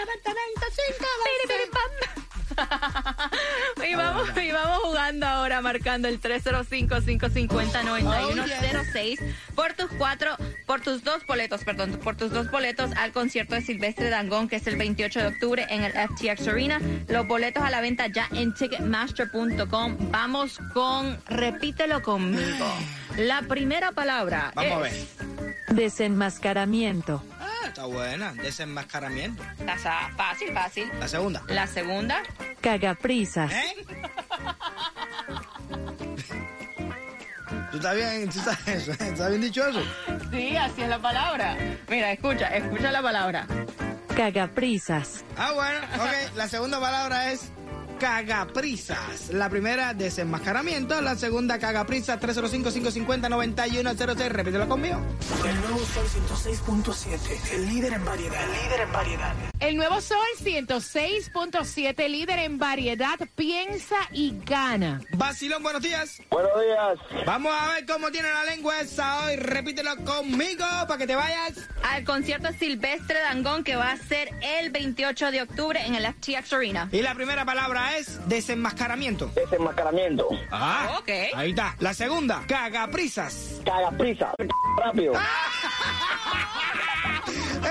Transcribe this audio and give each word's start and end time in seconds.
Y 3.88 3.94
vamos, 3.94 4.28
y 4.42 4.50
vamos 4.52 4.78
jugando 4.82 5.26
ahora, 5.26 5.60
marcando 5.60 6.08
el 6.08 6.18
305-550-9106 6.20 9.20
por 9.54 9.74
tus 9.74 9.90
cuatro, 9.98 10.36
por 10.66 10.80
tus 10.80 11.04
dos 11.04 11.26
boletos, 11.26 11.62
perdón, 11.64 12.00
por 12.02 12.16
tus 12.16 12.30
dos 12.30 12.50
boletos 12.50 12.90
al 12.96 13.12
concierto 13.12 13.54
de 13.54 13.60
Silvestre 13.62 14.10
Dangón, 14.10 14.48
que 14.48 14.56
es 14.56 14.66
el 14.66 14.76
28 14.76 15.20
de 15.20 15.26
octubre 15.26 15.66
en 15.68 15.84
el 15.84 15.92
FTX 15.92 16.48
Arena. 16.48 16.80
Los 17.08 17.26
boletos 17.26 17.62
a 17.62 17.70
la 17.70 17.80
venta 17.80 18.06
ya 18.06 18.28
en 18.32 18.54
ticketmaster.com. 18.54 19.96
Vamos 20.10 20.58
con, 20.72 21.18
repítelo 21.26 22.02
conmigo. 22.02 22.66
La 23.16 23.42
primera 23.42 23.92
palabra 23.92 24.52
Vamos 24.54 24.84
a 24.84 24.88
es- 24.88 25.16
ver. 25.18 25.54
Desenmascaramiento. 25.74 27.22
Ah, 27.40 27.66
está 27.66 27.84
buena. 27.86 28.32
Desenmascaramiento. 28.34 29.42
Está 29.58 30.10
fácil, 30.16 30.52
fácil. 30.52 30.90
La 31.00 31.08
segunda. 31.08 31.42
La 31.48 31.66
segunda, 31.66 32.22
Cagaprisas. 32.60 33.52
¿Eh? 33.52 33.84
¿Tú 37.70 37.76
estás 37.78 37.96
bien? 37.96 38.28
¿Tú 38.30 38.38
estás, 38.38 38.68
eso? 38.68 38.92
¿Está 38.92 39.28
bien 39.28 39.40
dicho 39.40 39.66
eso? 39.66 39.82
sí, 40.30 40.56
así 40.56 40.82
es 40.82 40.88
la 40.88 40.98
palabra. 41.00 41.56
Mira, 41.88 42.12
escucha, 42.12 42.48
escucha 42.48 42.92
la 42.92 43.02
palabra. 43.02 43.46
Cagaprisas. 44.16 45.24
Ah, 45.36 45.50
bueno. 45.52 45.80
Ok, 45.98 46.36
la 46.36 46.48
segunda 46.48 46.78
palabra 46.80 47.32
es 47.32 47.50
cagaprisas. 48.04 49.32
La 49.32 49.48
primera, 49.48 49.94
desenmascaramiento. 49.94 51.00
La 51.00 51.16
segunda, 51.16 51.58
cagaprisas. 51.58 52.20
305-550-9106. 52.20 54.28
Repítelo 54.28 54.68
conmigo. 54.68 55.00
El 55.42 55.58
nuevo 55.62 55.78
Sol 55.86 56.04
106.7, 56.28 57.54
el 57.54 57.66
líder 57.66 57.94
en 57.94 58.04
variedad, 58.04 58.44
el 58.44 58.50
líder 58.50 58.80
en 58.80 58.92
variedad. 58.92 59.34
El 59.58 59.76
nuevo 59.76 60.02
Sol 60.02 60.18
106.7, 60.38 62.08
líder 62.10 62.40
en 62.40 62.58
variedad, 62.58 63.18
piensa 63.34 63.96
y 64.12 64.34
gana. 64.44 65.00
Basilón, 65.16 65.62
buenos 65.62 65.80
días. 65.80 66.20
Buenos 66.28 66.52
días. 66.60 66.98
Vamos 67.24 67.54
a 67.58 67.68
ver 67.68 67.86
cómo 67.86 68.10
tiene 68.10 68.30
la 68.30 68.44
lengua 68.44 68.82
esa 68.82 69.24
hoy. 69.24 69.36
Repítelo 69.36 69.96
conmigo 70.04 70.66
para 70.86 70.98
que 70.98 71.06
te 71.06 71.16
vayas. 71.16 71.54
Al 71.82 72.04
concierto 72.04 72.50
Silvestre 72.58 73.18
Dangón 73.20 73.64
que 73.64 73.76
va 73.76 73.92
a 73.92 73.96
ser 73.96 74.28
el 74.42 74.70
28 74.70 75.30
de 75.30 75.40
octubre 75.40 75.80
en 75.86 75.94
el 75.94 76.04
FTX 76.12 76.52
Arena. 76.52 76.90
Y 76.92 77.00
la 77.00 77.14
primera 77.14 77.46
palabra 77.46 77.92
es 77.92 77.93
desenmascaramiento. 78.26 79.26
Desenmascaramiento. 79.34 80.28
Ah, 80.50 80.96
Ok. 80.98 81.08
Ahí 81.34 81.50
está. 81.50 81.74
La 81.80 81.94
segunda, 81.94 82.42
cagaprisas. 82.46 83.60
Caga 83.64 83.90
prisa. 83.92 84.32
Rápido. 84.78 85.12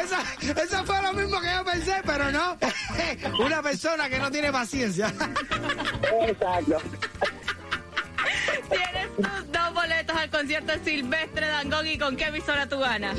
Esa, 0.03 0.19
esa 0.63 0.83
fue 0.83 1.01
lo 1.01 1.13
mismo 1.13 1.39
que 1.39 1.47
yo 1.51 1.63
pensé, 1.63 2.01
pero 2.05 2.31
no. 2.31 2.57
Una 3.45 3.61
persona 3.61 4.09
que 4.09 4.17
no 4.19 4.31
tiene 4.31 4.51
paciencia. 4.51 5.07
Exacto. 6.27 6.77
Tienes 8.69 9.15
tus 9.15 9.51
dos 9.51 9.62
al 10.23 10.29
concierto 10.29 10.71
Silvestre 10.85 11.47
Dangón 11.47 11.85
y 11.87 11.97
con 11.97 12.15
qué 12.15 12.25
emisora 12.25 12.65
tú 12.67 12.79
ganas. 12.79 13.17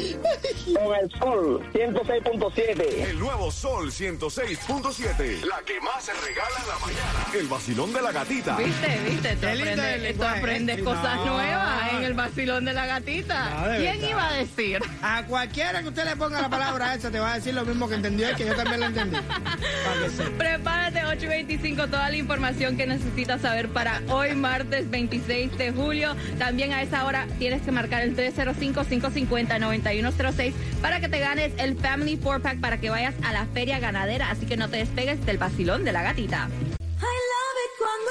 Con 0.75 0.95
el 0.97 1.11
sol 1.19 1.63
106.7. 1.75 3.11
El 3.11 3.19
nuevo 3.19 3.51
Sol 3.51 3.91
106.7. 3.91 5.45
La 5.45 5.61
que 5.67 5.81
más 5.81 6.03
se 6.05 6.13
regala 6.15 6.57
en 6.63 6.69
la 6.69 6.79
mañana. 6.79 7.27
El 7.39 7.47
vacilón 7.49 7.93
de 7.93 8.01
la 8.03 8.13
gatita. 8.13 8.57
¿Viste? 8.57 9.01
¿Viste? 9.09 9.37
Tú 9.37 9.47
aprendes, 9.47 10.17
tú 10.17 10.23
aprendes 10.25 10.83
cosas 10.83 11.17
No. 11.17 11.27
nuevas 11.35 11.93
en 11.93 12.03
el 12.05 12.15
vacilón 12.15 12.65
de 12.65 12.73
la 12.73 12.87
gatita. 12.87 13.51
No, 13.51 13.69
de 13.69 13.79
¿Quién 13.79 13.93
verdad. 14.01 14.09
iba 14.11 14.29
a 14.29 14.33
decir? 14.35 14.83
A 15.03 15.25
cualquiera 15.27 15.83
que 15.83 15.89
usted 15.89 16.05
le 16.05 16.17
ponga 16.17 16.41
la 16.41 16.49
palabra 16.49 16.95
esa, 16.95 17.11
te 17.11 17.21
va 17.21 17.33
a 17.33 17.35
decir 17.37 17.53
lo 17.55 17.65
mismo 17.67 17.87
que 17.89 17.97
entendió 17.97 18.31
y 18.31 18.35
que 18.35 18.47
yo 18.47 18.55
también 18.57 18.81
lo 18.81 18.87
entendí. 18.87 19.17
Para 19.19 20.01
que 20.03 20.11
sepa. 20.11 20.39
Prepárate 20.39 21.05
825, 21.05 21.87
toda 21.89 22.09
la 22.09 22.17
información 22.17 22.77
que 22.79 22.87
necesitas 22.87 23.43
saber 23.43 23.69
para 23.69 24.01
hoy 24.09 24.35
martes 24.35 24.89
26 24.91 25.59
de 25.59 25.71
julio. 25.73 26.17
También 26.39 26.73
a 26.73 26.83
esa 26.83 26.94
hora 27.03 27.27
tienes 27.39 27.63
que 27.63 27.73
marcar 27.73 28.03
el 28.03 28.15
305-550-9106 28.17 30.53
para 30.81 31.01
que 31.01 31.09
te 31.09 31.19
ganes 31.19 31.53
el 31.59 31.77
Family 31.77 32.17
4-Pack 32.19 32.61
para 32.61 32.79
que 32.79 32.91
vayas 32.91 33.17
a 33.25 33.33
la 33.33 33.47
feria 33.47 33.81
ganadera. 33.81 34.31
Así 34.31 34.47
que 34.47 34.57
no 34.57 34.69
te 34.69 34.77
despegues 34.77 35.27
del 35.27 35.39
vacilón 35.39 35.83
de 35.85 35.91
la 35.93 36.03
gatita. 36.03 36.49
I 36.49 37.01
love 37.01 37.59
it 37.65 37.73
cuando 37.79 38.11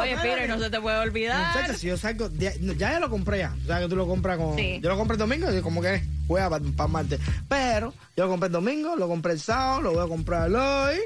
Oye, 0.00 0.16
Peter, 0.22 0.48
no 0.48 0.58
se 0.58 0.70
te 0.70 0.80
puede 0.80 0.98
olvidar. 0.98 1.54
Muchachos, 1.54 1.78
si 1.78 1.86
yo 1.88 1.96
salgo, 1.96 2.30
ya, 2.38 2.52
ya 2.76 3.00
lo 3.00 3.10
compré 3.10 3.38
ya. 3.38 3.54
O 3.64 3.66
sea, 3.66 3.80
que 3.80 3.88
tú 3.88 3.96
lo 3.96 4.06
compras 4.06 4.38
con. 4.38 4.56
Sí. 4.56 4.80
Yo 4.82 4.88
lo 4.88 4.96
compré 4.96 5.14
el 5.14 5.18
domingo 5.18 5.52
y 5.52 5.60
como 5.60 5.80
que 5.80 6.02
juega 6.26 6.50
para 6.50 6.88
martes. 6.88 7.20
Pero 7.48 7.94
yo 8.16 8.24
lo 8.24 8.30
compré 8.30 8.46
el 8.46 8.52
domingo, 8.52 8.96
lo 8.96 9.08
compré 9.08 9.32
el 9.32 9.40
sábado, 9.40 9.82
lo 9.82 9.92
voy 9.92 10.04
a 10.04 10.08
comprar 10.08 10.50
hoy. 10.52 10.98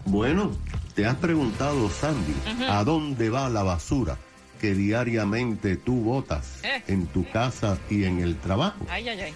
Bueno, 0.06 0.52
te 0.94 1.04
has 1.04 1.16
preguntado, 1.16 1.90
Sandy, 1.90 2.32
¿a 2.66 2.82
dónde 2.82 3.28
va 3.28 3.50
la 3.50 3.62
basura 3.62 4.16
que 4.58 4.74
diariamente 4.74 5.76
tú 5.76 5.96
botas 6.00 6.64
Eh. 6.64 6.82
en 6.88 7.06
tu 7.08 7.28
casa 7.30 7.76
y 7.90 8.04
en 8.04 8.20
el 8.20 8.36
trabajo? 8.38 8.78
Ay, 8.88 9.06
ay, 9.10 9.20
ay. 9.20 9.34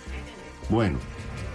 Bueno, 0.70 0.98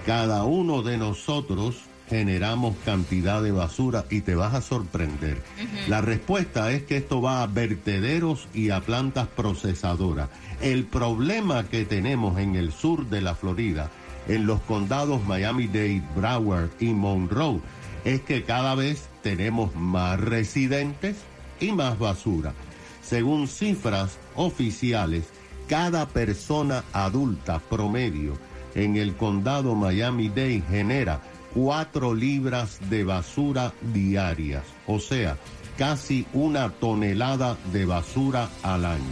cada 0.05 0.43
uno 0.43 0.83
de 0.83 0.99
nosotros 0.99 1.77
generamos 2.09 2.75
cantidad 2.85 3.41
de 3.41 3.51
basura 3.51 4.05
y 4.09 4.21
te 4.21 4.35
vas 4.35 4.53
a 4.53 4.61
sorprender. 4.61 5.41
La 5.87 6.01
respuesta 6.01 6.71
es 6.71 6.83
que 6.83 6.97
esto 6.97 7.21
va 7.21 7.43
a 7.43 7.47
vertederos 7.47 8.47
y 8.53 8.69
a 8.69 8.81
plantas 8.81 9.27
procesadoras. 9.27 10.29
El 10.61 10.85
problema 10.85 11.67
que 11.67 11.85
tenemos 11.85 12.39
en 12.39 12.55
el 12.55 12.71
sur 12.71 13.09
de 13.09 13.21
la 13.21 13.35
Florida, 13.35 13.91
en 14.27 14.45
los 14.45 14.61
condados 14.61 15.25
Miami-Dade, 15.25 16.03
Broward 16.15 16.69
y 16.79 16.93
Monroe, 16.93 17.61
es 18.05 18.21
que 18.21 18.43
cada 18.43 18.75
vez 18.75 19.09
tenemos 19.21 19.75
más 19.75 20.19
residentes 20.19 21.17
y 21.59 21.71
más 21.71 21.99
basura. 21.99 22.53
Según 23.01 23.47
cifras 23.47 24.17
oficiales, 24.35 25.25
cada 25.67 26.07
persona 26.07 26.83
adulta 26.93 27.59
promedio 27.59 28.37
en 28.75 28.95
el 28.95 29.15
condado 29.15 29.75
Miami-Dade 29.75 30.63
genera 30.69 31.21
4 31.53 32.13
libras 32.13 32.79
de 32.89 33.03
basura 33.03 33.73
diarias, 33.93 34.63
o 34.85 34.99
sea, 34.99 35.37
casi 35.77 36.25
una 36.33 36.69
tonelada 36.69 37.57
de 37.71 37.85
basura 37.85 38.49
al 38.63 38.85
año. 38.85 39.03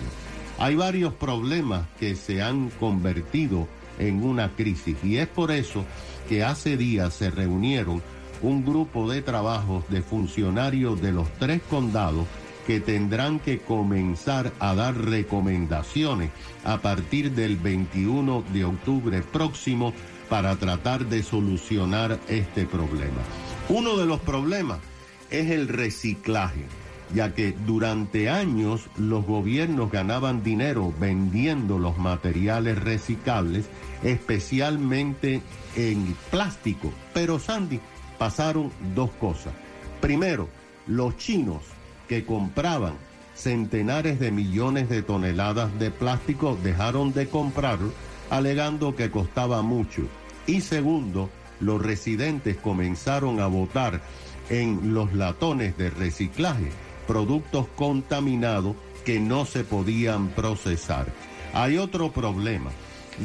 Hay 0.58 0.76
varios 0.76 1.14
problemas 1.14 1.86
que 2.00 2.16
se 2.16 2.42
han 2.42 2.70
convertido 2.70 3.68
en 4.00 4.24
una 4.24 4.56
crisis 4.56 4.96
y 5.04 5.18
es 5.18 5.28
por 5.28 5.52
eso 5.52 5.86
que 6.28 6.44
hace 6.44 6.78
días 6.78 7.14
se 7.14 7.30
reunieron 7.30 8.02
un 8.42 8.66
grupo 8.66 9.10
de 9.10 9.22
trabajos 9.22 9.84
de 9.90 10.02
funcionarios 10.02 11.02
de 11.02 11.12
los 11.12 11.32
tres 11.40 11.62
condados 11.70 12.26
que 12.66 12.80
tendrán 12.80 13.40
que 13.40 13.60
comenzar 13.60 14.52
a 14.60 14.74
dar 14.76 14.98
recomendaciones 14.98 16.32
a 16.64 16.80
partir 16.80 17.32
del 17.32 17.58
21 17.58 18.44
de 18.52 18.66
octubre 18.66 19.22
próximo 19.22 19.94
para 20.30 20.56
tratar 20.56 21.06
de 21.06 21.24
solucionar 21.24 22.20
este 22.28 22.66
problema. 22.66 23.22
Uno 23.70 23.98
de 23.98 24.06
los 24.06 24.20
problemas 24.20 24.80
es 25.30 25.50
el 25.50 25.68
reciclaje, 25.68 26.66
ya 27.14 27.34
que 27.34 27.52
durante 27.66 28.30
años 28.30 28.88
los 28.98 29.26
gobiernos 29.26 29.92
ganaban 29.92 30.44
dinero 30.44 30.94
vendiendo 31.00 31.80
los 31.80 31.98
materiales 31.98 32.82
reciclables, 32.82 33.66
especialmente 34.04 35.42
en 35.76 36.16
plástico. 36.32 36.92
Pero 37.14 37.40
Sandy, 37.40 37.80
pasaron 38.18 38.72
dos 38.94 39.10
cosas. 39.12 39.54
Primero, 40.02 40.48
los 40.88 41.18
chinos 41.18 41.64
que 42.08 42.26
compraban 42.26 42.94
centenares 43.34 44.20
de 44.20 44.32
millones 44.32 44.90
de 44.90 45.02
toneladas 45.02 45.78
de 45.80 45.92
plástico 45.92 46.58
dejaron 46.64 47.14
de 47.14 47.28
comprarlo 47.28 47.92
alegando 48.30 48.96
que 48.96 49.12
costaba 49.12 49.62
mucho. 49.62 50.04
Y 50.48 50.62
segundo, 50.62 51.30
los 51.60 51.82
residentes 51.82 52.58
comenzaron 52.58 53.40
a 53.40 53.48
botar 53.48 54.02
en 54.50 54.94
los 54.94 55.14
latones 55.14 55.78
de 55.78 55.90
reciclaje 55.90 56.70
productos 57.08 57.68
contaminados 57.76 58.76
que 59.06 59.20
no 59.20 59.46
se 59.46 59.64
podían 59.64 60.30
procesar. 60.30 61.08
Hay 61.54 61.78
otro 61.78 62.12
problema. 62.12 62.72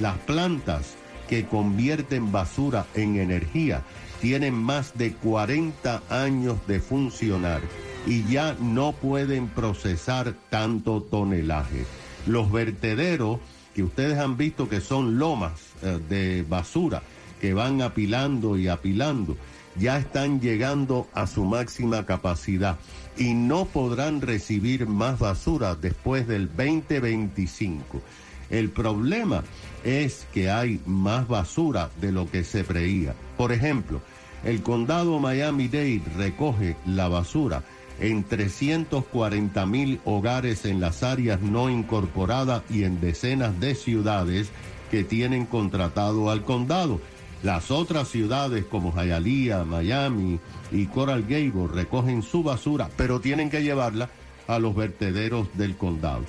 Las 0.00 0.18
plantas 0.18 0.94
que 1.28 1.46
convierten 1.46 2.30
basura 2.30 2.86
en 2.94 3.16
energía 3.18 3.82
tienen 4.20 4.54
más 4.54 4.96
de 4.98 5.14
40 5.14 6.02
años 6.10 6.58
de 6.66 6.80
funcionar 6.80 7.62
y 8.06 8.24
ya 8.24 8.54
no 8.60 8.92
pueden 8.92 9.48
procesar 9.48 10.34
tanto 10.50 11.02
tonelaje. 11.02 11.86
Los 12.26 12.52
vertederos 12.52 13.40
que 13.74 13.82
ustedes 13.82 14.18
han 14.18 14.36
visto 14.36 14.68
que 14.68 14.80
son 14.80 15.18
lomas 15.18 15.52
eh, 15.82 15.98
de 16.08 16.44
basura 16.48 17.02
que 17.40 17.54
van 17.54 17.80
apilando 17.82 18.58
y 18.58 18.68
apilando, 18.68 19.36
ya 19.76 19.98
están 19.98 20.40
llegando 20.40 21.08
a 21.14 21.26
su 21.26 21.44
máxima 21.44 22.04
capacidad 22.04 22.76
y 23.16 23.34
no 23.34 23.64
podrán 23.64 24.20
recibir 24.20 24.86
más 24.86 25.18
basura 25.18 25.74
después 25.74 26.26
del 26.26 26.48
2025. 26.48 28.02
El 28.50 28.70
problema 28.70 29.44
es 29.84 30.26
que 30.32 30.50
hay 30.50 30.80
más 30.84 31.28
basura 31.28 31.90
de 32.00 32.12
lo 32.12 32.30
que 32.30 32.44
se 32.44 32.64
creía. 32.64 33.14
Por 33.36 33.52
ejemplo, 33.52 34.00
el 34.44 34.62
condado 34.62 35.18
Miami-Dade 35.18 36.02
recoge 36.16 36.76
la 36.86 37.08
basura 37.08 37.62
en 38.00 38.24
340 38.24 39.66
mil 39.66 40.00
hogares 40.04 40.64
en 40.64 40.80
las 40.80 41.02
áreas 41.02 41.40
no 41.40 41.70
incorporadas 41.70 42.62
y 42.70 42.84
en 42.84 43.00
decenas 43.00 43.60
de 43.60 43.74
ciudades 43.74 44.50
que 44.90 45.04
tienen 45.04 45.46
contratado 45.46 46.30
al 46.30 46.44
condado. 46.44 47.00
Las 47.42 47.70
otras 47.70 48.08
ciudades 48.08 48.64
como 48.64 48.92
Hialeah, 48.92 49.64
Miami 49.64 50.40
y 50.72 50.86
Coral 50.86 51.22
Gable 51.22 51.68
recogen 51.72 52.22
su 52.22 52.42
basura, 52.42 52.90
pero 52.96 53.20
tienen 53.20 53.48
que 53.50 53.62
llevarla 53.62 54.10
a 54.46 54.58
los 54.58 54.74
vertederos 54.74 55.48
del 55.54 55.76
condado. 55.76 56.24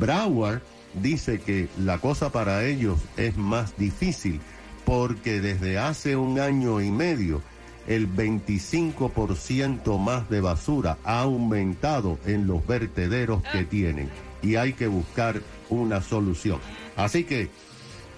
Broward 0.00 0.62
dice 0.94 1.40
que 1.40 1.68
la 1.78 1.98
cosa 1.98 2.30
para 2.30 2.64
ellos 2.64 2.98
es 3.16 3.36
más 3.36 3.76
difícil 3.76 4.40
porque 4.84 5.40
desde 5.40 5.78
hace 5.78 6.16
un 6.16 6.40
año 6.40 6.80
y 6.80 6.90
medio 6.90 7.42
el 7.86 8.08
25% 8.08 9.98
más 9.98 10.28
de 10.28 10.40
basura 10.40 10.98
ha 11.04 11.20
aumentado 11.20 12.18
en 12.26 12.46
los 12.46 12.66
vertederos 12.66 13.42
que 13.52 13.64
tienen 13.64 14.10
y 14.42 14.56
hay 14.56 14.72
que 14.72 14.86
buscar 14.86 15.40
una 15.68 16.00
solución. 16.02 16.60
Así 16.96 17.24
que 17.24 17.50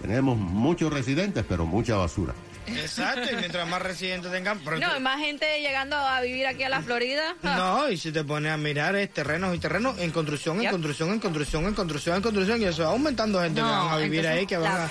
Tenemos 0.01 0.39
muchos 0.39 0.93
residentes, 0.93 1.45
pero 1.49 1.67
mucha 1.67 1.97
basura. 1.97 2.33
Exacto, 2.69 3.23
y 3.33 3.37
mientras 3.37 3.67
más 3.69 3.83
residentes 3.83 4.31
tengan... 4.31 4.61
pero 4.61 4.79
No, 4.79 5.01
más 5.01 5.19
gente 5.19 5.61
llegando 5.61 5.97
a 5.97 6.21
vivir 6.21 6.47
aquí 6.47 6.63
a 6.63 6.69
la 6.69 6.83
Florida. 6.83 7.35
ah. 7.43 7.57
No, 7.59 7.91
y 7.91 7.97
si 7.97 8.13
te 8.13 8.23
pones 8.23 8.53
a 8.53 8.57
mirar 8.57 8.95
es 8.95 9.13
terrenos 9.13 9.57
y 9.57 9.59
terrenos 9.59 9.99
en 9.99 10.13
construcción, 10.13 10.57
en 10.59 10.63
Yep. 10.63 10.71
construcción, 10.71 11.11
en 11.11 11.19
construcción, 11.19 11.65
en 11.65 11.75
construcción, 11.75 12.17
en 12.17 12.23
construcción, 12.23 12.63
y 12.63 12.65
eso 12.67 12.83
va 12.85 12.91
aumentando 12.91 13.41
gente 13.41 13.57
que 13.61 13.67
van 13.67 13.89
a 13.89 13.97
vivir 13.97 14.27
ahí, 14.29 14.47
que 14.47 14.57
van 14.57 14.83
a... 14.83 14.89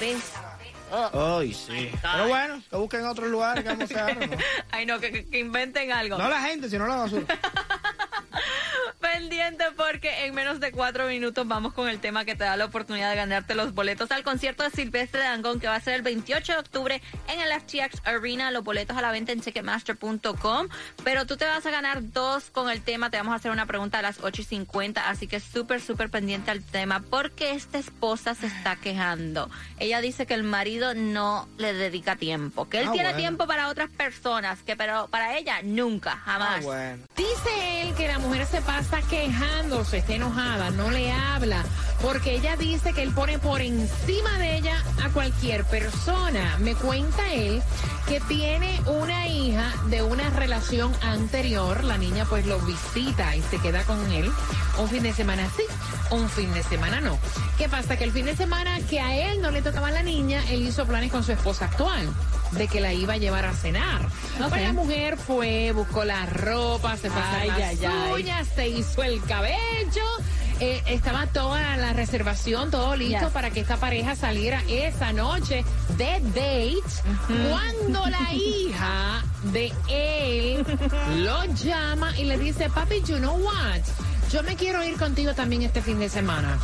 Ay, 1.13 1.53
sí. 1.53 1.89
Pero 2.01 2.27
bueno, 2.27 2.62
que 2.70 2.75
busquen 2.77 3.06
otros 3.06 3.29
lugares 3.29 3.63
que 3.63 3.70
vamos 3.70 3.91
a 3.91 4.06
hacer, 4.06 4.29
¿no? 4.29 4.38
Ay, 4.72 4.86
no, 4.86 5.00
que- 5.00 5.25
que 5.25 5.39
inventen 5.39 5.91
algo. 5.91 6.17
No 6.17 6.29
la 6.29 6.41
gente, 6.41 6.70
sino 6.70 6.88
la 6.88 6.96
basura. 6.98 7.25
Pendiente 9.22 9.64
porque 9.76 10.26
en 10.28 10.36
menos 10.36 10.60
de 10.60 10.72
cuatro 10.72 11.08
minutos 11.08 11.48
vamos 11.48 11.74
con 11.74 11.90
el 11.90 12.00
tema 12.00 12.24
que 12.24 12.36
te 12.36 12.44
da 12.44 12.56
la 12.56 12.66
oportunidad 12.66 13.10
de 13.10 13.16
ganarte 13.16 13.56
los 13.56 13.74
boletos 13.74 14.12
al 14.12 14.22
concierto 14.24 14.62
de 14.62 14.70
Silvestre 14.70 15.22
Dangón 15.22 15.60
que 15.60 15.66
va 15.68 15.74
a 15.74 15.80
ser 15.80 15.96
el 15.96 16.04
28 16.04 16.54
de 16.54 16.60
octubre 16.60 17.02
en 17.28 17.40
el 17.42 17.52
FTX 17.60 18.06
Arena. 18.06 18.52
Los 18.52 18.64
boletos 18.64 18.96
a 18.96 19.02
la 19.02 19.10
venta 19.10 19.32
en 19.32 19.42
Ticketmaster.com. 19.42 20.68
Pero 21.04 21.26
tú 21.26 21.36
te 21.36 21.46
vas 21.46 21.66
a 21.66 21.72
ganar 21.72 22.12
dos 22.12 22.52
con 22.52 22.70
el 22.70 22.82
tema. 22.84 23.10
Te 23.10 23.18
vamos 23.18 23.34
a 23.34 23.38
hacer 23.38 23.50
una 23.50 23.66
pregunta 23.66 23.98
a 23.98 24.02
las 24.04 24.20
8 24.22 24.40
y 24.44 24.46
50. 24.46 25.10
Así 25.10 25.26
que 25.26 25.40
súper, 25.40 25.82
súper 25.82 26.12
pendiente 26.12 26.52
al 26.52 26.62
tema 26.62 27.00
porque 27.00 27.54
esta 27.54 27.80
esposa 27.80 28.36
se 28.36 28.46
está 28.46 28.76
quejando. 28.76 29.50
Ella 29.80 30.00
dice 30.00 30.28
que 30.28 30.36
el 30.36 30.44
marido 30.44 30.94
no 30.94 31.48
le 31.58 31.74
dedica 31.74 32.18
tiempo. 32.18 32.70
Que 32.70 32.82
él 32.82 32.88
Ah, 32.90 32.92
tiene 32.92 33.08
bueno. 33.08 33.18
tiempo 33.20 33.48
para 33.48 33.70
otras 33.70 33.90
personas. 33.90 34.62
Que 34.62 34.76
pero 34.76 35.08
para 35.08 35.38
ella 35.40 35.62
nunca, 35.64 36.18
jamás. 36.18 36.60
Ah, 36.60 36.62
bueno. 36.62 37.04
Dice 37.16 37.82
él 37.82 37.96
que 37.96 38.08
la 38.08 38.20
mujer 38.20 38.46
se 38.46 38.62
pasa 38.62 39.02
quejándose, 39.10 39.98
está 39.98 40.14
enojada, 40.14 40.70
no 40.72 40.92
le 40.92 41.12
habla, 41.12 41.64
porque 42.02 42.36
ella 42.36 42.56
dice 42.56 42.94
que 42.94 43.04
él 43.04 43.12
pone 43.12 43.40
por 43.40 43.62
encima 43.62 44.38
de 44.38 44.58
ella 44.58 44.84
a 45.04 45.10
cualquier 45.10 45.64
persona. 45.66 46.58
Me 46.60 46.76
cuenta 46.76 47.34
él 47.34 47.62
que 48.08 48.20
tiene 48.22 48.80
una 48.86 49.28
hija 49.28 49.74
de 49.90 50.02
una 50.02 50.30
relación 50.30 50.94
anterior, 51.02 51.84
la 51.84 51.98
niña 51.98 52.26
pues 52.26 52.46
lo 52.46 52.60
visita 52.60 53.36
y 53.36 53.42
se 53.42 53.60
queda 53.60 53.84
con 53.84 54.12
él 54.12 54.32
un 54.78 54.88
fin 54.88 55.04
de 55.04 55.14
semana 55.14 55.48
un 56.12 56.30
fin 56.30 56.54
de 56.54 56.64
semana 56.64 57.02
no. 57.02 57.18
¿Qué 57.58 57.68
pasa? 57.70 57.98
Que 57.98 58.04
el 58.04 58.12
fin 58.12 58.26
de 58.26 58.36
semana 58.36 58.80
que 58.90 59.00
a 59.00 59.16
él 59.32 59.42
no 59.42 59.52
le 59.52 59.62
tocaba 59.62 59.88
a 59.90 59.92
la 59.92 60.04
niña, 60.04 60.42
él 60.50 60.62
hizo 60.62 60.86
planes 60.86 61.12
con 61.12 61.24
su 61.24 61.32
esposa 61.32 61.66
actual 61.66 62.08
de 62.52 62.68
que 62.68 62.80
la 62.80 62.94
iba 62.94 63.14
a 63.14 63.18
llevar 63.18 63.46
a 63.46 63.54
cenar. 63.54 64.02
Pues 64.50 64.62
la 64.62 64.74
mujer 64.74 65.18
fue, 65.18 65.72
buscó 65.74 66.04
la 66.06 66.26
ropa, 66.28 66.96
se 66.98 67.10
fue 67.10 67.22
a 67.22 67.30
hacer 67.30 67.42
Ay, 67.42 67.48
las 67.50 67.60
ay, 67.60 67.80
ay. 67.86 68.12
uñas, 68.14 68.48
se 68.56 68.68
hizo 68.70 69.04
el 69.04 69.22
cabello. 69.24 70.06
eh, 70.60 70.82
estaba 70.88 71.28
toda 71.28 71.78
la 71.78 71.94
reservación, 71.94 72.72
todo 72.72 72.96
listo 72.96 73.26
Yes. 73.26 73.32
para 73.34 73.52
que 73.52 73.60
esta 73.60 73.78
pareja 73.78 74.16
saliera 74.16 74.64
esa 74.68 75.12
noche 75.14 75.64
de 75.98 76.20
date. 76.34 76.78
Cuando 77.52 78.06
la 78.08 78.34
hija 78.34 79.24
de 79.52 79.72
él 79.90 80.66
lo 81.18 81.46
llama 81.54 82.18
y 82.18 82.24
le 82.26 82.38
dice, 82.38 82.70
papi, 82.70 83.02
you 83.04 83.18
know 83.18 83.36
what? 83.38 83.82
Yo 84.32 84.44
me 84.44 84.56
quiero 84.56 84.84
ir 84.84 84.98
contigo 84.98 85.34
también 85.34 85.62
este 85.62 85.82
fin 85.82 86.00
de 86.00 86.10
semana. 86.10 86.60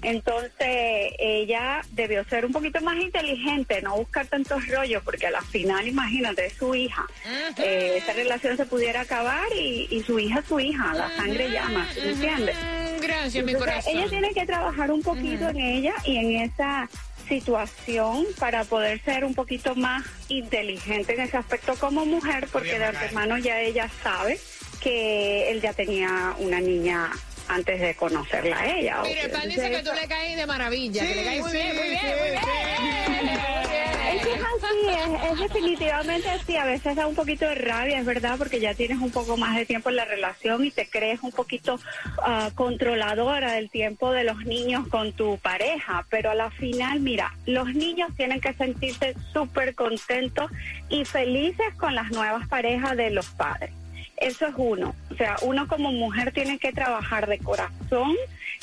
Entonces 0.02 1.12
ella 1.18 1.82
debió 1.92 2.24
ser 2.24 2.46
un 2.46 2.52
poquito 2.52 2.80
más 2.80 2.96
inteligente, 2.96 3.82
no 3.82 3.96
buscar 3.96 4.26
tantos 4.26 4.66
rollos, 4.68 5.02
porque 5.02 5.26
a 5.26 5.30
la 5.30 5.42
final, 5.42 5.86
imagínate, 5.86 6.46
es 6.46 6.54
su 6.54 6.74
hija. 6.74 7.06
Eh, 7.58 7.98
esa 7.98 8.12
relación 8.12 8.56
se 8.56 8.66
pudiera 8.66 9.02
acabar 9.02 9.46
y, 9.54 9.88
y 9.90 10.02
su 10.02 10.18
hija 10.18 10.40
es 10.40 10.46
su 10.46 10.60
hija, 10.60 10.94
la 10.94 11.14
sangre 11.16 11.50
llama, 11.50 11.88
¿tú 11.94 12.00
me 12.02 12.10
entiendes? 12.12 12.56
Gracias, 13.00 13.44
mi 13.44 13.54
corazón. 13.54 13.96
ella 13.96 14.08
tiene 14.08 14.32
que 14.32 14.46
trabajar 14.46 14.90
un 14.90 15.02
poquito 15.02 15.48
en 15.48 15.58
ella 15.58 15.94
y 16.04 16.16
en 16.16 16.42
esa 16.42 16.88
situación 17.30 18.26
para 18.38 18.64
poder 18.64 19.00
ser 19.02 19.24
un 19.24 19.34
poquito 19.34 19.74
más 19.76 20.04
inteligente 20.28 21.14
en 21.14 21.20
ese 21.20 21.36
aspecto 21.36 21.76
como 21.76 22.04
mujer, 22.04 22.48
porque 22.52 22.78
de 22.78 22.86
antemano 22.86 23.38
ya 23.38 23.60
ella 23.60 23.88
sabe 24.02 24.38
que 24.82 25.50
él 25.50 25.60
ya 25.60 25.72
tenía 25.72 26.34
una 26.38 26.60
niña 26.60 27.10
antes 27.50 27.80
de 27.80 27.94
conocerla 27.94 28.58
a 28.58 28.76
ella. 28.76 29.00
Mire, 29.02 29.22
el 29.22 29.30
pan 29.30 29.48
dice 29.48 29.70
que 29.70 29.82
tú 29.82 29.90
le 29.92 30.06
caes 30.06 30.36
de 30.36 30.46
maravilla. 30.46 31.02
que 31.02 31.14
le 31.14 31.24
caes 31.24 31.40
muy 31.40 31.50
sí, 31.50 31.56
bien, 31.56 31.76
muy 31.76 31.88
bien, 31.88 32.00
sí, 32.00 32.06
muy 32.06 32.30
bien. 32.30 32.42
sí. 32.42 33.50
Es 34.10 34.22
que 34.26 34.32
es 34.32 34.40
así, 34.40 34.88
es, 34.88 35.32
es 35.32 35.38
definitivamente 35.38 36.30
así. 36.30 36.56
A 36.56 36.64
veces 36.64 36.96
da 36.96 37.06
un 37.06 37.14
poquito 37.14 37.44
de 37.44 37.54
rabia, 37.54 37.98
es 37.98 38.04
verdad, 38.04 38.36
porque 38.38 38.60
ya 38.60 38.74
tienes 38.74 38.98
un 38.98 39.10
poco 39.10 39.36
más 39.36 39.56
de 39.56 39.66
tiempo 39.66 39.88
en 39.88 39.96
la 39.96 40.04
relación 40.04 40.64
y 40.64 40.70
te 40.70 40.88
crees 40.88 41.20
un 41.22 41.30
poquito 41.30 41.78
ah, 42.22 42.50
controladora 42.54 43.52
del 43.52 43.70
tiempo 43.70 44.12
de 44.12 44.24
los 44.24 44.38
niños 44.44 44.88
con 44.88 45.12
tu 45.12 45.38
pareja. 45.38 46.06
Pero 46.10 46.30
a 46.30 46.34
la 46.34 46.50
final, 46.50 47.00
mira, 47.00 47.34
los 47.46 47.72
niños 47.72 48.10
tienen 48.16 48.40
que 48.40 48.52
sentirse 48.54 49.14
súper 49.32 49.74
contentos 49.74 50.50
y 50.88 51.04
felices 51.04 51.74
con 51.76 51.94
las 51.94 52.10
nuevas 52.10 52.48
parejas 52.48 52.96
de 52.96 53.10
los 53.10 53.26
padres. 53.26 53.70
Eso 54.20 54.46
es 54.46 54.54
uno. 54.56 54.94
O 55.10 55.14
sea, 55.16 55.36
uno 55.42 55.66
como 55.66 55.92
mujer 55.92 56.32
tiene 56.32 56.58
que 56.58 56.72
trabajar 56.72 57.26
de 57.26 57.38
corazón 57.38 58.14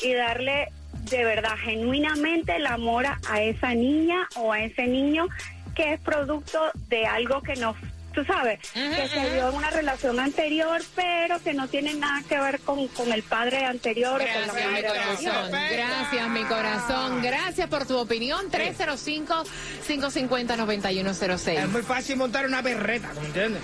y 0.01 0.13
darle 0.13 0.69
de 1.09 1.23
verdad, 1.23 1.55
genuinamente 1.57 2.55
el 2.55 2.65
amor 2.65 3.05
a, 3.05 3.41
esa 3.41 3.73
niña 3.73 4.27
o 4.35 4.51
a 4.51 4.61
ese 4.61 4.87
niño 4.87 5.27
que 5.75 5.93
es 5.93 5.99
producto 5.99 6.59
de 6.89 7.05
algo 7.05 7.41
que 7.41 7.55
nos, 7.55 7.75
tú 8.17 8.25
sabes, 8.25 8.59
que 8.73 9.07
se 9.13 9.33
dio 9.35 9.49
en 9.49 9.55
una 9.55 9.69
relación 9.69 10.19
anterior, 10.19 10.81
pero 10.95 11.39
que 11.43 11.53
no 11.53 11.67
tiene 11.67 11.93
nada 11.93 12.23
que 12.27 12.39
ver 12.39 12.59
con, 12.61 12.87
con 12.87 13.13
el 13.13 13.21
padre 13.21 13.63
anterior 13.63 14.19
o 14.19 14.25
con 14.25 14.47
la 14.47 14.53
Gracias, 14.53 14.55
mi 14.55 14.63
madre 14.71 14.87
corazón. 14.87 15.53
anterior. 15.53 15.87
Gracias, 15.87 16.29
mi 16.29 16.43
corazón. 16.45 17.21
Gracias 17.21 17.69
por 17.69 17.85
tu 17.85 17.95
opinión. 17.97 18.49
305-550-9106. 18.51 21.47
Es 21.59 21.69
muy 21.69 21.83
fácil 21.83 22.17
montar 22.17 22.47
una 22.47 22.63
berreta, 22.63 23.07
¿tú 23.13 23.19
me 23.21 23.27
entiendes? 23.27 23.61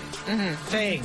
Sí. 0.69 0.77
Eh, 0.77 1.01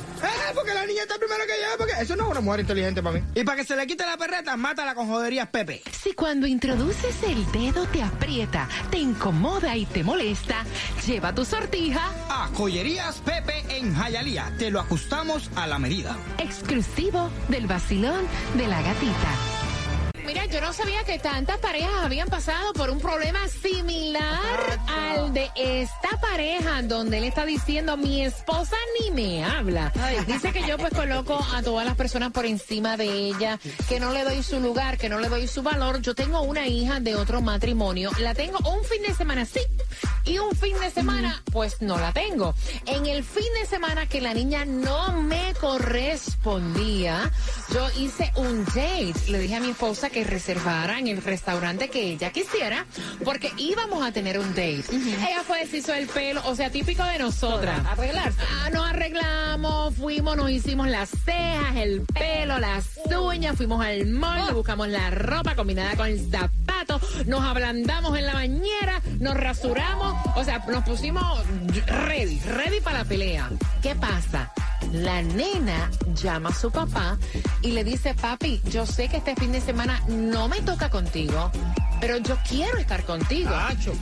porque 0.53 0.75
la 0.75 0.85
niña 0.85 1.01
está 1.01 1.15
primero 1.17 1.43
que 1.47 1.53
yo, 1.59 1.75
porque 1.77 1.93
eso 1.99 2.15
no 2.15 2.25
es 2.25 2.29
una 2.31 2.41
mujer 2.41 2.59
inteligente 2.59 3.01
para 3.01 3.15
mí. 3.19 3.23
Y 3.33 3.43
para 3.43 3.57
que 3.57 3.63
se 3.65 3.75
le 3.75 3.87
quite 3.87 4.05
la 4.05 4.15
perreta, 4.17 4.55
mátala 4.57 4.93
con 4.93 5.07
joderías 5.07 5.47
Pepe. 5.49 5.81
Si 6.03 6.13
cuando 6.13 6.45
introduces 6.45 7.15
el 7.23 7.51
dedo 7.51 7.87
te 7.87 8.03
aprieta, 8.03 8.69
te 8.91 8.99
incomoda 8.99 9.75
y 9.75 9.87
te 9.87 10.03
molesta, 10.03 10.63
lleva 11.07 11.33
tu 11.33 11.43
sortija 11.45 12.11
A 12.29 12.47
Joyerías 12.53 13.15
Pepe 13.25 13.38
en 13.69 13.95
Jayalía. 13.95 14.53
Te 14.57 14.69
lo 14.71 14.79
ajustamos 14.79 15.49
a 15.55 15.67
la 15.67 15.79
medida. 15.79 16.17
exclusivo 16.37 17.29
del 17.47 17.67
vacilón 17.67 18.25
de 18.55 18.67
la 18.67 18.81
gatita. 18.81 19.59
Mira, 20.25 20.45
yo 20.45 20.61
no 20.61 20.73
sabía 20.73 21.03
que 21.05 21.17
tantas 21.17 21.57
parejas 21.57 22.03
habían 22.03 22.27
pasado 22.27 22.73
por 22.73 22.91
un 22.91 22.99
problema 22.99 23.39
similar 23.47 24.79
al 24.87 25.33
de 25.33 25.49
esta 25.55 26.09
pareja, 26.21 26.83
donde 26.83 27.17
él 27.17 27.23
está 27.23 27.45
diciendo, 27.45 27.97
mi 27.97 28.23
esposa 28.23 28.75
ni 28.99 29.09
me 29.09 29.43
habla. 29.43 29.91
Dice 30.27 30.51
que 30.51 30.67
yo 30.67 30.77
pues 30.77 30.93
coloco 30.93 31.43
a 31.55 31.63
todas 31.63 31.83
las 31.83 31.95
personas 31.95 32.31
por 32.31 32.45
encima 32.45 32.95
de 32.95 33.05
ella, 33.05 33.59
que 33.87 33.99
no 33.99 34.13
le 34.13 34.23
doy 34.23 34.43
su 34.43 34.59
lugar, 34.59 34.99
que 34.99 35.09
no 35.09 35.19
le 35.19 35.29
doy 35.29 35.47
su 35.47 35.63
valor. 35.63 35.99
Yo 35.99 36.13
tengo 36.13 36.41
una 36.41 36.67
hija 36.67 36.99
de 36.99 37.15
otro 37.15 37.41
matrimonio, 37.41 38.11
la 38.19 38.35
tengo 38.35 38.59
un 38.69 38.83
fin 38.83 39.01
de 39.01 39.15
semana 39.15 39.45
sí 39.45 39.61
y 40.29 40.37
un 40.37 40.55
fin 40.55 40.75
de 40.79 40.91
semana 40.91 41.41
pues 41.51 41.81
no 41.81 41.97
la 41.97 42.13
tengo. 42.13 42.53
En 42.85 43.07
el 43.07 43.23
fin 43.23 43.51
de 43.59 43.65
semana 43.65 44.05
que 44.05 44.21
la 44.21 44.33
niña 44.33 44.63
no 44.63 45.21
me 45.23 45.53
correspondía, 45.59 47.31
yo 47.73 47.87
hice 47.99 48.31
un 48.35 48.63
date. 48.65 49.13
Le 49.29 49.39
dije 49.39 49.55
a 49.55 49.59
mi 49.59 49.71
esposa 49.71 50.09
que 50.09 50.23
reservara 50.23 50.99
en 50.99 51.07
el 51.07 51.21
restaurante 51.21 51.89
que 51.89 52.11
ella 52.11 52.31
quisiera, 52.31 52.85
porque 53.25 53.51
íbamos 53.57 54.03
a 54.03 54.11
tener 54.11 54.37
un 54.37 54.49
date. 54.49 54.83
Ella 54.91 55.43
fue, 55.45 55.65
se 55.65 55.77
hizo 55.77 55.93
el 55.93 56.07
pelo, 56.07 56.41
o 56.45 56.55
sea, 56.55 56.69
típico 56.69 57.03
de 57.03 57.17
nosotras. 57.17 57.81
Arreglarse. 57.87 58.39
Ah, 58.51 58.69
nos 58.71 58.87
arreglamos, 58.87 59.95
fuimos, 59.95 60.37
nos 60.37 60.51
hicimos 60.51 60.87
las 60.87 61.09
cejas, 61.09 61.75
el 61.75 62.01
pelo, 62.01 62.59
las 62.59 62.99
uñas, 63.19 63.57
fuimos 63.57 63.83
al 63.83 64.05
mall, 64.05 64.39
nos 64.39 64.53
buscamos 64.53 64.87
la 64.89 65.09
ropa 65.09 65.55
combinada 65.55 65.95
con 65.95 66.07
el 66.07 66.19
zapato, 66.29 66.78
nos 67.25 67.43
ablandamos 67.43 68.17
en 68.17 68.25
la 68.25 68.33
bañera, 68.33 69.01
nos 69.19 69.35
rasuramos, 69.35 70.15
o 70.35 70.43
sea, 70.43 70.59
nos 70.67 70.83
pusimos 70.83 71.23
ready, 71.87 72.39
ready 72.39 72.79
para 72.79 72.99
la 72.99 73.05
pelea. 73.05 73.49
¿Qué 73.81 73.95
pasa? 73.95 74.51
La 74.93 75.21
nena 75.21 75.91
llama 76.15 76.49
a 76.49 76.53
su 76.53 76.71
papá 76.71 77.17
y 77.61 77.71
le 77.71 77.83
dice, 77.83 78.13
papi, 78.13 78.61
yo 78.71 78.85
sé 78.85 79.09
que 79.09 79.17
este 79.17 79.35
fin 79.35 79.51
de 79.51 79.61
semana 79.61 80.01
no 80.07 80.47
me 80.47 80.61
toca 80.61 80.89
contigo, 80.89 81.51
pero 81.99 82.17
yo 82.17 82.37
quiero 82.47 82.77
estar 82.77 83.03
contigo. 83.03 83.51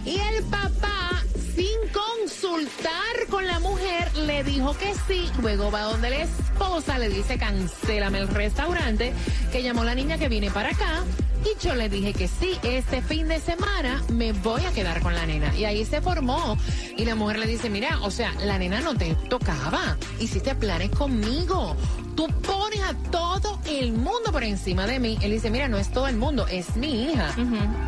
Y 0.05 0.19
el 0.19 0.43
papá, 0.43 1.23
sin 1.55 1.77
consultar 1.91 3.27
con 3.29 3.45
la 3.47 3.59
mujer, 3.59 4.15
le 4.17 4.43
dijo 4.43 4.77
que 4.77 4.93
sí. 5.07 5.29
Luego 5.41 5.71
va 5.71 5.81
donde 5.81 6.11
la 6.11 6.23
esposa 6.23 6.97
le 6.99 7.09
dice, 7.09 7.37
cancélame 7.37 8.19
el 8.19 8.27
restaurante, 8.27 9.13
que 9.51 9.63
llamó 9.63 9.83
la 9.83 9.95
niña 9.95 10.17
que 10.17 10.29
viene 10.29 10.51
para 10.51 10.69
acá. 10.69 11.03
Y 11.47 11.65
yo 11.65 11.75
le 11.75 11.87
dije 11.87 12.13
que 12.13 12.27
sí, 12.27 12.57
este 12.63 13.01
fin 13.01 13.27
de 13.27 13.39
semana 13.39 14.03
me 14.09 14.33
voy 14.33 14.65
a 14.65 14.71
quedar 14.71 15.01
con 15.01 15.15
la 15.15 15.25
nena. 15.25 15.55
Y 15.55 15.63
ahí 15.65 15.85
se 15.85 16.01
formó. 16.01 16.57
Y 16.97 17.05
la 17.05 17.15
mujer 17.15 17.39
le 17.39 17.47
dice, 17.47 17.69
mira, 17.69 17.99
o 18.01 18.11
sea, 18.11 18.33
la 18.43 18.57
nena 18.57 18.81
no 18.81 18.95
te 18.95 19.15
tocaba. 19.29 19.97
Hiciste 20.19 20.55
planes 20.55 20.89
conmigo. 20.89 21.75
Tú 22.15 22.27
pones 22.41 22.81
a 22.81 22.93
todo 23.11 23.59
el 23.67 23.93
mundo 23.93 24.31
por 24.31 24.43
encima 24.43 24.87
de 24.87 24.99
mí. 24.99 25.17
Él 25.21 25.31
dice, 25.31 25.49
mira, 25.49 25.67
no 25.67 25.77
es 25.77 25.89
todo 25.89 26.07
el 26.07 26.17
mundo, 26.17 26.47
es 26.47 26.75
mi 26.75 27.03
hija. 27.03 27.33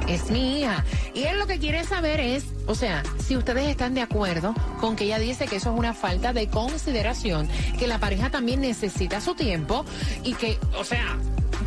Es 0.08 0.30
mi 0.30 0.60
hija. 0.60 0.86
Y 1.14 1.24
él 1.24 1.40
lo 1.40 1.48
que 1.48 1.58
quiere 1.58 1.84
saber 1.84 2.20
es, 2.20 2.46
o 2.68 2.76
sea, 2.76 3.04
si 3.18 3.36
ustedes 3.36 3.68
están 3.68 3.94
de 3.96 4.02
acuerdo 4.02 4.54
con 4.80 4.96
que 4.96 5.06
ella 5.06 5.20
dice 5.20 5.48
que 5.48 5.58
eso 5.58 5.74
es 5.74 5.80
una 5.80 5.94
falta 5.94 6.32
de 6.32 6.48
consideración, 6.48 7.50
que 7.78 7.88
la 7.88 7.98
pareja 7.98 8.30
también 8.30 8.62
necesita 8.62 9.20
su 9.20 9.34
tiempo 9.34 9.84
y 10.24 10.36
que, 10.36 10.60
o 10.78 10.84
sea, 10.84 11.18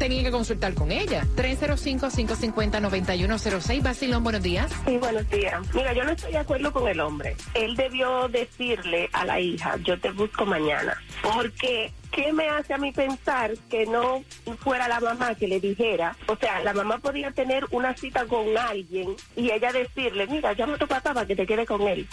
tenía 0.03 0.25
que 0.25 0.33
consultar 0.33 0.75
con 0.75 0.91
ella. 0.91 1.25
305-550-9106. 1.37 3.83
Basilón, 3.83 4.25
buenos 4.25 4.43
días. 4.43 4.73
Sí, 4.85 4.97
buenos 4.97 5.31
días. 5.31 5.63
Mira, 5.75 5.93
yo 5.93 6.03
no 6.03 6.11
estoy 6.11 6.33
de 6.33 6.39
acuerdo 6.39 6.73
con 6.73 6.89
el 6.89 6.99
hombre. 6.99 7.37
Él 7.55 7.77
debió 7.77 8.27
decirle 8.27 9.09
a 9.13 9.25
la 9.25 9.39
hija, 9.39 9.77
yo 9.85 10.01
te 10.01 10.11
busco 10.11 10.45
mañana. 10.45 11.01
Porque, 11.23 11.93
¿qué 12.11 12.33
me 12.33 12.49
hace 12.49 12.75
a 12.75 12.79
mí 12.79 12.91
pensar 12.91 13.53
que 13.71 13.87
no 13.87 14.25
fuera 14.59 14.89
la 14.89 14.99
mamá 14.99 15.37
que 15.37 15.47
le 15.47 15.61
dijera? 15.61 16.17
O 16.27 16.35
sea, 16.35 16.59
la 16.65 16.73
mamá 16.73 16.99
podía 16.99 17.31
tener 17.31 17.65
una 17.71 17.97
cita 17.97 18.27
con 18.27 18.59
alguien 18.59 19.15
y 19.37 19.53
ella 19.53 19.71
decirle, 19.71 20.27
mira, 20.27 20.53
llama 20.53 20.75
a 20.75 20.79
tu 20.79 20.89
papá 20.89 21.15
para 21.15 21.29
que 21.29 21.37
te 21.37 21.47
quede 21.47 21.65
con 21.65 21.81
él. 21.83 22.09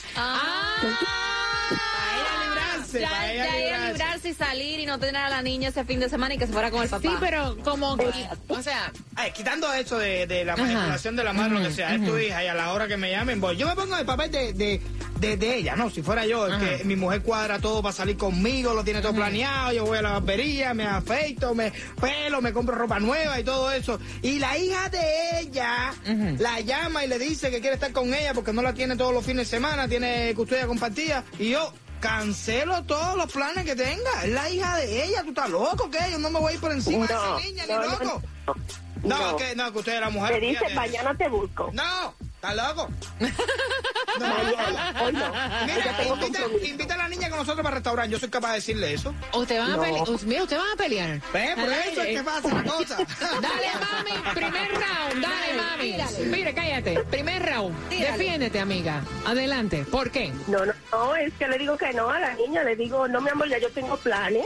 Librarse, 2.93 2.99
Ya, 3.01 3.09
para 3.09 3.31
ella 3.33 3.43
ya 3.45 3.57
ella 3.57 3.65
librarse. 3.77 3.91
librarse 3.93 4.29
y 4.29 4.33
salir 4.33 4.79
y 4.79 4.85
no 4.85 4.99
tener 4.99 5.17
a 5.21 5.29
la 5.29 5.41
niña 5.41 5.69
ese 5.69 5.83
fin 5.85 5.99
de 5.99 6.09
semana 6.09 6.33
y 6.33 6.37
que 6.37 6.47
se 6.47 6.53
fuera 6.53 6.71
con 6.71 6.83
el 6.83 6.89
papá. 6.89 7.01
Sí, 7.09 7.15
pero 7.19 7.57
como, 7.63 7.97
o 8.47 8.61
sea, 8.61 8.91
Ay, 9.15 9.31
quitando 9.31 9.71
eso 9.73 9.97
de, 9.99 10.25
de 10.27 10.45
la 10.45 10.53
Ajá. 10.53 10.61
manipulación 10.63 11.15
de 11.15 11.23
la 11.23 11.33
madre, 11.33 11.53
lo 11.59 11.63
que 11.67 11.73
sea, 11.73 11.95
es 11.95 12.05
tu 12.05 12.17
hija 12.17 12.43
y 12.43 12.47
a 12.47 12.53
la 12.53 12.71
hora 12.73 12.87
que 12.87 12.97
me 12.97 13.11
llamen, 13.11 13.39
voy. 13.41 13.57
Yo 13.57 13.67
me 13.67 13.75
pongo 13.75 13.93
en 13.95 13.99
el 14.01 14.05
papel 14.05 14.31
de, 14.31 14.53
de, 14.53 14.81
de, 15.19 15.37
de 15.37 15.55
ella, 15.55 15.75
¿no? 15.75 15.89
Si 15.89 16.01
fuera 16.01 16.25
yo, 16.25 16.47
el 16.47 16.57
que 16.59 16.83
mi 16.85 16.95
mujer 16.95 17.21
cuadra 17.21 17.59
todo 17.59 17.81
para 17.81 17.93
salir 17.93 18.15
conmigo, 18.17 18.73
lo 18.73 18.83
tiene 18.83 19.01
todo 19.01 19.13
planeado, 19.13 19.73
yo 19.73 19.85
voy 19.85 19.97
a 19.97 20.01
la 20.01 20.11
barbería, 20.11 20.73
me 20.73 20.85
afeito, 20.85 21.53
me 21.53 21.73
pelo, 21.99 22.41
me 22.41 22.53
compro 22.53 22.75
ropa 22.75 22.99
nueva 22.99 23.39
y 23.39 23.43
todo 23.43 23.71
eso. 23.71 23.99
Y 24.21 24.39
la 24.39 24.57
hija 24.57 24.87
de 24.89 25.39
ella 25.41 25.93
la 26.39 26.59
llama 26.61 27.03
y 27.03 27.07
le 27.07 27.19
dice 27.19 27.51
que 27.51 27.59
quiere 27.59 27.73
estar 27.75 27.91
con 27.91 28.13
ella 28.13 28.33
porque 28.33 28.53
no 28.53 28.61
la 28.61 28.73
tiene 28.73 28.95
todos 28.95 29.13
los 29.13 29.25
fines 29.25 29.49
de 29.49 29.57
semana, 29.57 29.87
tiene 29.87 30.33
custodia 30.35 30.65
compartida. 30.67 31.23
Y 31.37 31.49
yo 31.49 31.73
cancelo 31.99 32.83
todos 32.83 33.17
los 33.17 33.31
planes 33.31 33.65
que 33.65 33.75
tenga. 33.75 34.23
Es 34.23 34.29
la 34.29 34.49
hija 34.49 34.77
de 34.77 35.05
ella, 35.05 35.23
tú 35.23 35.29
estás 35.29 35.49
loco, 35.49 35.89
¿qué? 35.89 36.11
Yo 36.11 36.19
no 36.19 36.29
me 36.29 36.39
voy 36.39 36.51
a 36.51 36.55
ir 36.55 36.61
por 36.61 36.71
encima 36.71 37.05
de 37.05 37.13
esa 37.13 37.39
niña, 37.39 37.65
no, 37.67 37.81
ni 37.81 37.87
loco. 37.87 38.21
no. 39.03 39.37
Que 39.37 39.55
no, 39.55 39.71
que 39.71 39.79
usted 39.79 39.95
es 39.95 40.01
la 40.01 40.09
mujer. 40.09 40.41
Le 40.41 40.47
dice, 40.49 40.73
mañana 40.73 41.15
te 41.15 41.27
busco. 41.29 41.69
No, 41.73 42.13
¿estás 42.41 42.55
loco? 42.55 42.89
Hoy 45.03 45.13
no. 45.13 45.31
Mira, 45.65 45.97
tengo 45.97 46.15
invita, 46.63 46.93
a 46.93 46.97
la 46.97 47.09
niña 47.09 47.29
con 47.29 47.39
nosotros 47.39 47.63
para 47.63 47.69
el 47.69 47.75
restaurante. 47.75 48.11
Yo 48.11 48.19
soy 48.19 48.29
capaz 48.29 48.49
de 48.49 48.55
decirle 48.55 48.93
eso. 48.93 49.13
ustedes 49.33 49.61
van 49.61 49.71
a 49.71 49.75
No. 49.77 49.81
pelear. 49.83 50.07
Mira, 50.25 50.43
ustedes 50.43 50.61
van 50.61 50.71
a 50.71 50.75
pelear. 50.77 51.21
¿Ves? 51.33 51.55
Por 51.55 51.69
eso 51.73 52.01
es 52.01 52.17
que 52.17 52.23
pasa 52.23 52.53
la 52.53 52.63
cosa. 52.63 52.97
Dale, 53.19 53.67
mami, 53.79 54.33
primer 54.33 54.71
round, 54.71 55.21
dale, 55.21 55.53
mami. 55.57 56.25
Mire, 56.27 56.53
cállate. 56.53 56.99
Primer 57.09 57.45
round. 57.45 57.89
Defiéndete, 57.89 58.59
amiga. 58.59 59.03
Adelante. 59.25 59.85
¿Por 59.91 60.09
qué? 60.11 60.31
No, 60.47 60.65
no, 60.65 60.73
no, 60.91 61.15
es 61.15 61.33
que 61.33 61.47
le 61.47 61.57
digo 61.57 61.77
que 61.77 61.91
no 61.93 62.09
a 62.09 62.19
la 62.19 62.33
niña, 62.35 62.63
le 62.63 62.75
digo, 62.75 63.07
no, 63.07 63.21
mi 63.21 63.29
amor, 63.29 63.49
ya 63.49 63.57
yo 63.59 63.69
tengo 63.71 63.97
planes. 63.97 64.45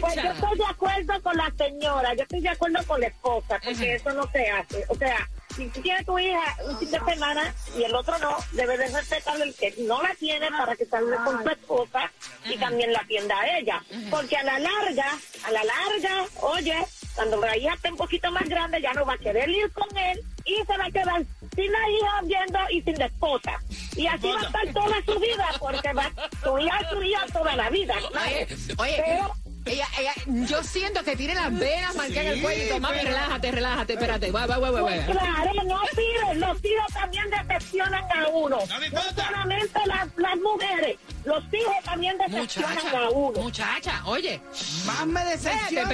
Pues 0.00 0.14
yo 0.16 0.30
estoy 0.30 0.58
de 0.58 0.66
acuerdo 0.66 1.22
con 1.22 1.36
la 1.36 1.52
señora, 1.56 2.14
yo 2.14 2.22
estoy 2.22 2.40
de 2.40 2.48
acuerdo 2.50 2.78
con 2.86 3.00
la 3.00 3.06
esposa, 3.06 3.60
porque 3.64 3.94
eso 3.94 4.12
no 4.12 4.30
se 4.30 4.50
hace. 4.50 4.84
O 4.88 4.94
sea, 4.94 5.28
si 5.56 5.68
tú 5.68 5.80
tienes 5.80 6.04
tu 6.04 6.18
hija 6.18 6.56
un 6.68 6.78
fin 6.78 6.90
de 6.90 7.00
semana 7.00 7.54
y 7.76 7.84
el 7.84 7.94
otro 7.94 8.18
no, 8.18 8.36
debes 8.52 8.78
de 8.78 8.88
respetar 8.88 9.40
el 9.40 9.54
que 9.54 9.74
no 9.78 10.02
la 10.02 10.14
tiene 10.14 10.50
para 10.50 10.76
que 10.76 10.86
salga 10.86 11.24
con 11.24 11.42
su 11.42 11.48
esposa 11.48 12.10
y 12.44 12.56
también 12.58 12.92
la 12.92 13.00
atienda 13.00 13.38
a 13.38 13.58
ella. 13.58 13.82
Porque 14.10 14.36
a 14.36 14.42
la 14.42 14.58
larga, 14.58 15.06
a 15.44 15.50
la 15.50 15.62
larga, 15.64 16.26
oye, 16.40 16.76
cuando 17.14 17.36
la 17.40 17.56
hija 17.56 17.74
esté 17.74 17.90
un 17.90 17.96
poquito 17.96 18.30
más 18.32 18.48
grande 18.48 18.80
ya 18.80 18.92
no 18.94 19.04
va 19.04 19.14
a 19.14 19.18
querer 19.18 19.48
ir 19.48 19.70
con 19.72 19.96
él 19.96 20.20
y 20.44 20.56
se 20.66 20.76
va 20.76 20.86
a 20.86 20.90
quedar 20.90 21.22
sin 21.54 21.70
la 21.72 21.90
hija 21.90 22.20
viendo 22.24 22.58
y 22.70 22.82
sin 22.82 22.98
la 22.98 23.06
esposa. 23.06 23.52
Y 23.96 24.06
así 24.06 24.28
va 24.28 24.40
a 24.40 24.44
estar 24.46 24.72
toda 24.72 24.96
su 25.04 25.18
vida 25.20 25.46
porque 25.58 25.92
va, 25.92 26.10
tu 26.42 26.58
hija 26.58 26.78
es 26.80 26.88
tu 26.90 27.02
hija 27.02 27.20
toda 27.32 27.56
la 27.56 27.70
vida. 27.70 27.94
Oye, 28.24 28.46
oye, 28.78 29.02
Pero- 29.06 29.34
ella, 29.64 29.86
ella, 29.96 30.12
yo 30.26 30.60
siento 30.64 31.04
que 31.04 31.14
tiene 31.14 31.36
las 31.36 31.56
venas 31.56 31.94
marcadas 31.94 32.24
en 32.24 32.32
el 32.32 32.42
cuello. 32.42 32.80
Mami, 32.80 32.98
relájate, 32.98 33.52
relájate, 33.52 33.92
espérate. 33.92 34.32
Va, 34.32 34.44
va, 34.46 34.58
va, 34.58 34.70
va, 34.72 34.80
Pues 34.80 35.00
va. 35.08 35.12
claro, 35.12 35.52
no 35.64 35.80
piden, 35.94 36.40
los 36.40 36.64
hijos 36.64 36.92
también 36.92 37.24
decepcionan 37.30 38.02
a 38.12 38.26
uno. 38.28 38.58
No, 38.58 39.02
solamente 39.14 39.80
las, 39.86 40.08
las 40.16 40.36
mujeres, 40.38 40.96
los 41.24 41.44
hijos 41.52 41.74
también 41.84 42.16
decepcionan 42.18 42.74
Muchacha, 42.74 42.98
a 42.98 43.10
uno. 43.10 43.40
muchacha, 43.40 44.02
oye. 44.06 44.40
Más 44.86 45.06
me 45.06 45.24
decepciona 45.24 45.88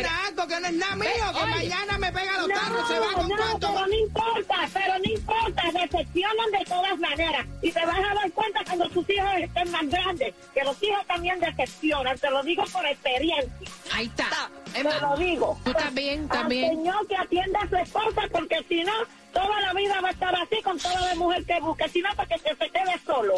que 0.48 0.60
no 0.60 0.66
es 0.68 0.72
nada 0.74 0.96
mío, 0.96 1.08
que 1.32 1.42
Oye. 1.44 1.54
mañana 1.54 1.98
me 1.98 2.12
pega 2.12 2.38
los 2.38 2.48
No, 2.48 2.54
tarros, 2.54 2.88
se 2.88 2.98
va 2.98 3.12
con 3.12 3.28
no, 3.28 3.36
cuánto. 3.36 3.68
pero 3.74 3.86
no 3.86 3.94
importa, 3.94 4.68
pero 4.72 4.98
no 4.98 5.10
importa, 5.12 5.62
decepcionan 5.72 6.50
de 6.52 6.64
todas 6.64 6.98
maneras. 6.98 7.46
Y 7.62 7.72
te 7.72 7.84
vas 7.86 7.98
a 7.98 8.14
dar 8.14 8.32
cuenta 8.32 8.64
cuando 8.64 8.88
tus 8.90 9.10
hijos 9.10 9.30
estén 9.38 9.70
más 9.70 9.88
grandes, 9.88 10.34
que 10.54 10.64
los 10.64 10.82
hijos 10.82 11.06
también 11.06 11.40
decepcionan, 11.40 12.18
te 12.18 12.30
lo 12.30 12.42
digo 12.42 12.64
por 12.72 12.86
experiencia. 12.86 13.68
Ahí 13.92 14.06
está. 14.06 14.50
Te 14.72 14.82
lo 14.84 15.16
digo. 15.16 15.60
Tú 15.64 15.72
también, 15.72 16.22
Al 16.22 16.28
también. 16.28 16.68
señor 16.76 17.06
que 17.08 17.16
atienda 17.16 17.60
a 17.60 17.68
su 17.68 17.76
esposa, 17.76 18.22
porque 18.30 18.64
si 18.68 18.84
no, 18.84 18.92
toda 19.32 19.60
la 19.60 19.72
vida 19.72 20.00
va 20.00 20.08
a 20.08 20.12
estar 20.12 20.34
así 20.34 20.62
con 20.62 20.78
toda 20.78 21.00
la 21.00 21.14
mujer 21.14 21.44
que 21.44 21.60
busque, 21.60 21.88
si 21.88 22.00
no, 22.00 22.08
para 22.16 22.28
que 22.28 22.38
se 22.38 22.70
quede 22.70 22.98
solo. 23.04 23.34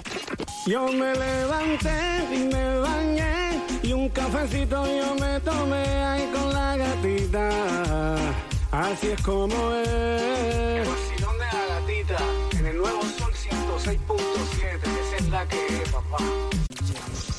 Yo 0.66 0.86
me 0.88 1.14
levanté 1.14 2.24
y 2.32 2.38
me 2.38 2.78
bañé 2.78 3.60
y 3.82 3.92
un 3.92 4.08
cafecito 4.10 4.86
yo 4.86 5.14
me 5.14 5.40
tomé 5.40 5.84
ahí 6.04 6.30
con 6.32 6.52
la 6.52 6.76
gatita. 6.76 7.50
Así 8.70 9.08
es 9.08 9.22
como 9.22 9.72
es. 9.74 10.88
Vacilón 10.88 11.38
de 11.38 11.44
la 11.44 11.66
gatita 11.80 12.18
en 12.58 12.66
el 12.66 12.78
nuevo 12.78 13.02
Sol 13.02 13.32
106.7. 13.32 14.78
Esa 15.06 15.16
es 15.16 15.28
la 15.28 15.46
que 15.46 15.66
es, 15.66 15.88
papá. 15.90 16.59